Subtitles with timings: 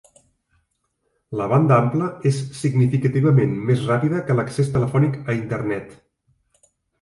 [1.41, 5.95] La banda ampla és significativament més ràpida que l'accés telefònic a Internet.